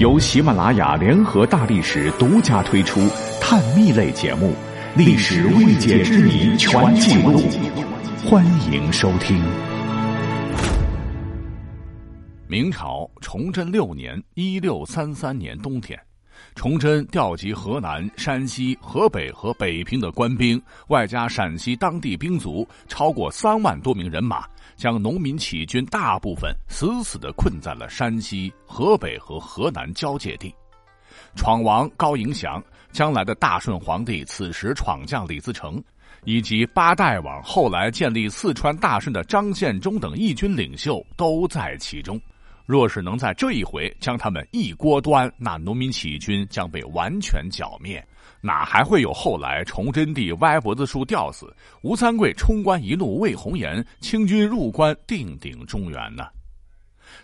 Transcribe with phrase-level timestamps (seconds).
[0.00, 2.98] 由喜马拉雅联合大历史独家推出
[3.40, 4.48] 探秘类节目
[4.98, 7.38] 《历史未解之谜全记录》，
[8.28, 9.40] 欢迎收听。
[12.48, 15.96] 明朝崇祯六年（一六三三年）冬天，
[16.54, 24.46] 崇祯调集河南、山西、河北和北平的官兵，外加陕西当地兵卒，超过三万多名人马。
[24.76, 30.52] 将农民起义军大部分死死的困在了山西、河北和河南交界地。
[31.36, 35.80] 闯王高迎祥、将来的大顺皇帝此时闯将李自成，
[36.24, 42.20] 以及八代王后来建立四川大顺的张献忠等义军领袖都在其中。
[42.66, 48.04] 若是能在这一回将他们一锅端，那农民起义军将被完全剿灭。
[48.40, 56.26] 哪还会有后来崇祯帝歪脖子树吊死，吴三桂冲冠一怒为红颜，清军入关定鼎中原呢？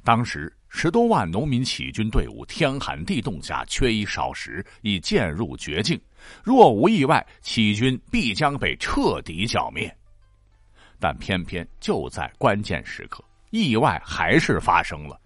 [0.04, 6.00] 当时十多万农民起义军队伍天寒地冻下缺衣少食，已渐入绝境。
[6.42, 9.94] 若无意外，起义军必将被彻底剿灭。
[10.98, 15.20] 但偏偏就在关键时刻，意外还是发生了。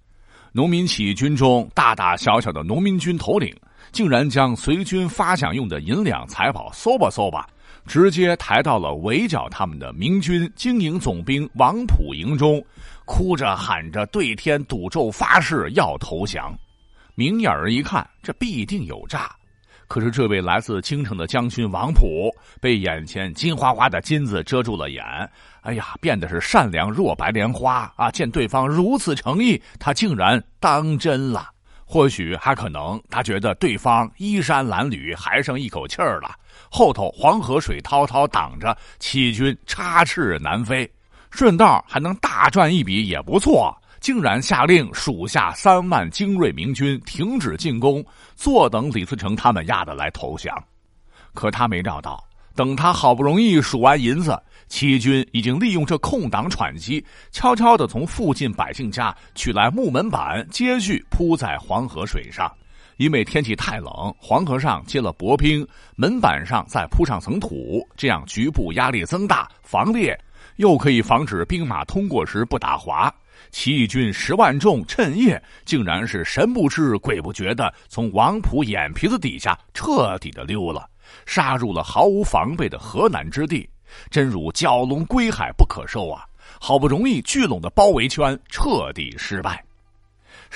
[0.56, 3.52] 农民起义军中大大小小的农民军头领。
[3.90, 7.46] 竟然将随军发饷用的银两财宝搜吧搜吧，
[7.86, 12.64] 直接抬到了围剿他们的明军经营总兵王普营中，
[13.04, 16.52] 哭着喊着对天赌咒发誓要投降。
[17.14, 19.30] 明眼人一看，这必定有诈。
[19.86, 25.04] 可是这位来自京城的将军王普，被眼前金花花的金子遮住了眼，
[25.62, 28.10] 哎呀，变得是善良若白莲花啊！
[28.10, 31.50] 见对方如此诚意，他竟然当真了。
[31.86, 36.30] 或许还可能，他觉得对方衣衫褴褛，还剩一口气儿了。
[36.70, 40.90] 后头黄河水滔滔挡着，起义军插翅难飞，
[41.30, 43.76] 顺道还能大赚一笔也不错。
[44.04, 48.04] 竟然下令属下三万精锐明军停止进攻，
[48.36, 50.54] 坐等李自成他们压的来投降。
[51.32, 52.22] 可他没料到，
[52.54, 54.38] 等他好不容易数完银子。
[54.68, 62.54] 起义军已经利用这空档喘息，悄悄地从附近百姓家取来木门板，接续铺在黄河水上。
[62.98, 70.14] 因为天气太冷，黄河上结了薄冰，门板上再铺上层土，这样局部压力增大，防裂，
[70.56, 73.10] 又可以防止兵马通过时不打滑。
[73.50, 80.88] 起义军十万众趁夜，竟然是神不知鬼不觉的从王普眼皮子底下彻底的溜了，
[81.26, 83.68] 杀入了毫无防备的河南之地。
[84.10, 86.24] 真如蛟龙归海不可收啊！
[86.60, 89.64] 好不容易聚拢的包围圈彻底失败。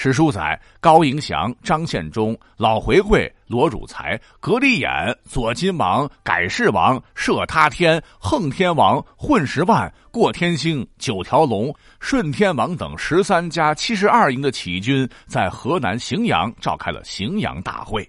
[0.00, 4.88] 史书载高迎祥、张献忠、老回回、罗汝才、格里眼、
[5.24, 18.08] 左金王、改世王、摄他天、横天王、混十万、过天星、九条龙、顺天王等十三家七十二营的起义军在河南荥阳召开了荥阳大会，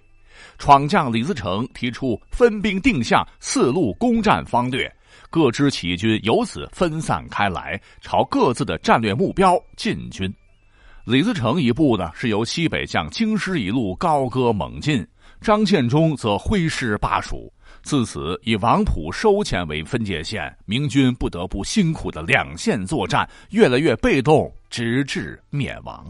[0.58, 4.88] 闯将李自成提出分兵定向，四路攻占方略。
[5.28, 10.32] 各支起义军由此分散开来，朝各自的战略目标进军。
[11.04, 15.02] 李自成一部呢，是由西北向京师一路高歌猛进；
[15.40, 17.52] 张献忠则挥师巴蜀。
[17.82, 26.04] 自此，以王普收钱为分界线，明军不得不辛苦的两线作战，越来越被动，直至灭亡。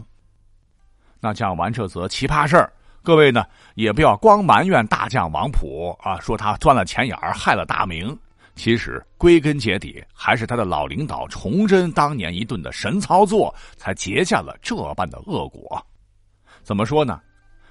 [1.21, 8.17] 那讲完这则奇葩事儿，各位呢也不要光埋怨大将王普啊，说他钻了钱眼儿，害了大明。
[8.61, 15.83] 其实归根结底，还是他的老领导崇祯当年一顿的神操作，才结下了这般的恶果。
[16.61, 17.19] 怎么说呢？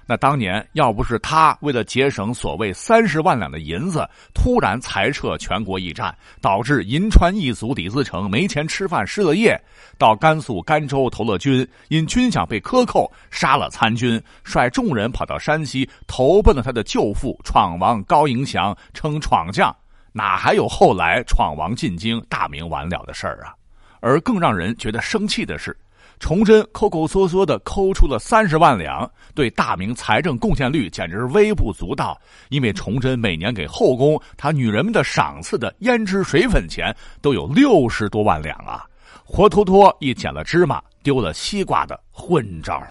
[0.05, 9.57] 那当年要不是他为了节省所谓三十万两的银子，突然裁撤全国驿站，导致银川一族李自成没钱吃饭失了业，
[9.97, 19.73] 到甘肃甘州投了军，因军饷被克扣，杀了参军，率众人跑到山西投奔了他的舅父闯王高迎祥，称闯将。
[20.11, 23.55] 哪还有后来闯王进京、大明完了的事儿啊？
[23.99, 25.77] 而更让人觉得生气的是，
[26.19, 32.19] 崇祯抠抠缩缩的抠出了三十万两，对大明财政贡献率简直微不足道。
[32.49, 38.85] 因为崇祯每年给后宫他女人们的赏赐的胭脂水粉钱都有六十多万两啊，
[39.23, 42.81] 活脱脱一捡了芝麻丢了西瓜的混账。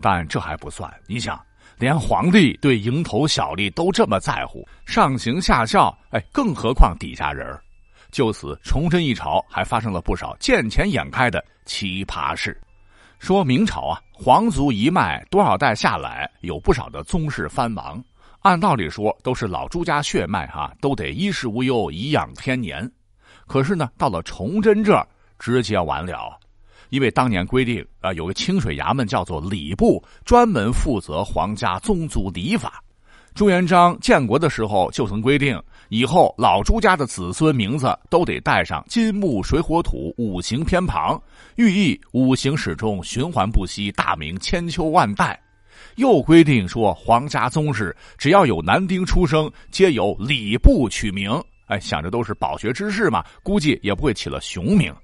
[0.00, 1.40] 但这还不算，你想。
[1.78, 7.46] 连皇帝对蝇头小利都这么在乎，上行下效，哎，更何况底下人
[8.10, 12.60] 就此，崇祯一朝还发生了不少见钱眼开的奇葩事。
[13.18, 18.02] 说明朝啊，皇族一脉多少代下来，有不少的宗室藩王。
[18.42, 22.88] 按道理说，都是老朱家血脉哈，都得衣食无忧，颐养天年。
[23.46, 25.06] 可是呢，到了崇祯这儿，
[25.38, 26.38] 直接完了。
[26.90, 32.82] 因为当年规定啊，有个清水衙门叫做礼部，专门负责皇家宗族礼法。
[33.34, 41.20] 朱元璋建国的时候就曾规定，以后老朱家的子孙名字都得带上金木水火土五行偏旁，
[41.56, 45.40] 寓意五行始终循环不息，大明千秋万代。
[45.96, 51.42] 又规定说，皇家宗室只要有男丁出生，皆由礼部取名。
[51.66, 54.94] 哎，想着都是饱学之士嘛，估计也不会起了雄名。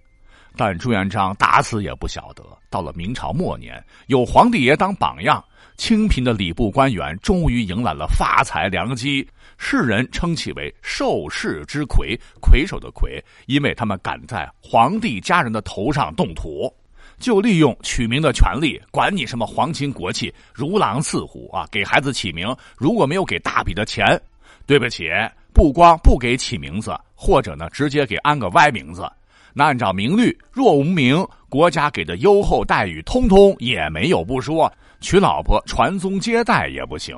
[0.56, 5.42] 但朱元璋打死也不晓得，到了明朝末年，有皇帝爷当榜样，
[5.76, 9.26] 清贫的礼部官员终于迎来了发财良机，
[9.56, 16.72] 世人称其为“受世之魁”，魁首的魁，因为他们敢在皇帝家人的头上动土，
[17.18, 21.66] 就利用取名的权利，管你什么皇亲国戚，如狼似虎啊！
[21.70, 24.20] 给孩子起名，如果没有给大笔的钱，
[24.66, 25.08] 对不起，
[25.52, 29.10] 不光不给起名字，或者呢，直接给安个歪名字。
[29.52, 34.72] 那按照名律，若无名，国家给的优厚待遇，通通也没有不说。
[35.00, 37.16] 娶老婆传宗接代也不行。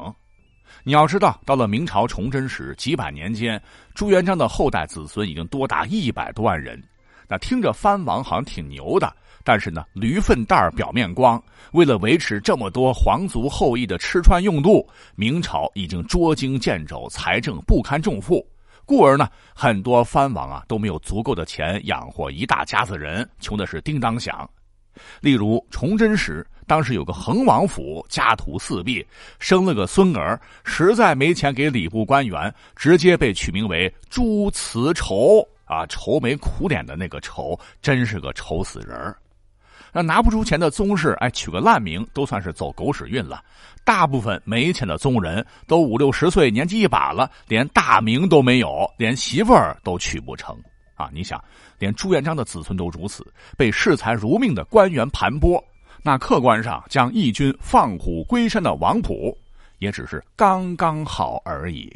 [0.85, 3.61] 你要知道，到了明朝崇祯时，几百年间，
[3.95, 6.83] 朱元璋的后代子孙已经多达一百多万人。
[7.29, 9.15] 那听着藩王好像挺牛的，
[9.45, 11.43] 但是呢，驴粪蛋儿表面光。
[11.73, 18.45] 为了维持这么多皇族后裔的吃穿用度，明朝已经捉襟见肘，财政不堪重负。
[18.85, 24.49] 故而呢，很多藩王啊都没有足够的钱养活一大家子人，穷的是叮当响。
[25.21, 29.05] 例如崇祯时，当时有个恒王府，家徒四壁，
[29.39, 39.15] 生了个孙儿，实在没钱给礼部官员，直接被取名为朱慈愁啊，愁眉苦脸的那个愁，真是个愁死人。
[39.93, 43.45] 那拿不出钱的宗室，哎，取个烂名都算是走狗屎运了。
[43.85, 50.57] 大部分没钱的宗人都五六十岁，年纪一把了，连大名都没有，连媳妇儿都娶不成
[50.95, 51.11] 啊！
[51.13, 51.43] 你想，
[51.79, 55.63] 连朱元璋的子孙都如此，被视财如命的官员盘剥，
[56.03, 59.37] 那客观上将义军放虎归山的王溥，
[59.79, 61.91] 也只是刚刚好而已。